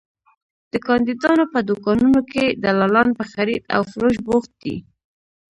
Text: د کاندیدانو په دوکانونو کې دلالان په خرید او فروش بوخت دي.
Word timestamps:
د 0.71 0.73
کاندیدانو 0.87 1.43
په 1.53 1.59
دوکانونو 1.69 2.21
کې 2.31 2.43
دلالان 2.63 3.09
په 3.17 3.23
خرید 3.33 3.63
او 3.75 3.81
فروش 3.91 4.15
بوخت 4.27 4.51
دي. 4.63 4.75